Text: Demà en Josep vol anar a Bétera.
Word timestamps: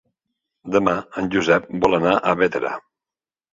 Demà 0.75 0.93
en 1.21 1.29
Josep 1.35 1.69
vol 1.85 1.99
anar 2.01 2.17
a 2.17 2.35
Bétera. 2.43 2.75